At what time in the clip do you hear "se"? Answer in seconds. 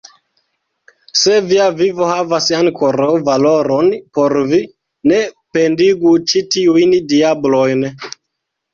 1.23-1.35